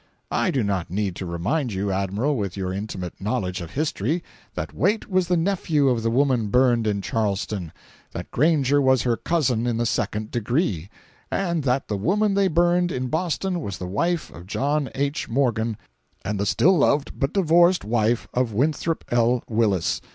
I 0.31 0.49
do 0.49 0.63
not 0.63 0.89
need 0.89 1.15
to 1.17 1.27
remind 1.27 1.73
you, 1.73 1.91
Admiral, 1.91 2.35
with 2.35 2.57
your 2.57 2.73
intimate 2.73 3.21
knowledge 3.21 3.61
of 3.61 3.69
history, 3.69 4.23
that 4.55 4.73
Waite 4.73 5.07
was 5.11 5.27
the 5.27 5.37
nephew 5.37 5.89
of 5.89 6.01
the 6.01 6.09
woman 6.09 6.47
burned 6.47 6.87
in 6.87 7.03
Charleston; 7.03 7.71
that 8.11 8.31
Granger 8.31 8.81
was 8.81 9.03
her 9.03 9.15
cousin 9.15 9.67
in 9.67 9.77
the 9.77 9.85
second 9.85 10.31
degree, 10.31 10.89
and 11.29 11.63
that 11.65 11.87
the 11.87 11.97
woman 11.97 12.33
they 12.33 12.47
burned 12.47 12.91
in 12.91 13.09
Boston 13.09 13.61
was 13.61 13.77
the 13.77 13.85
wife 13.85 14.31
of 14.31 14.47
John 14.47 14.89
H. 14.95 15.29
Morgan, 15.29 15.77
and 16.25 16.39
the 16.39 16.47
still 16.47 16.79
loved 16.79 17.11
but 17.19 17.33
divorced 17.35 17.85
wife 17.85 18.27
of 18.33 18.53
Winthrop 18.53 19.05
L. 19.11 19.43
Willis. 19.47 20.01